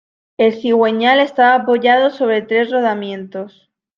[0.37, 3.69] El cigüeñal estaba apoyado sobre tres rodamientos.